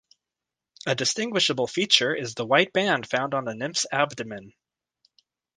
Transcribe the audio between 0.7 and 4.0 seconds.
A distinguishable feature is the white band found on the nymph's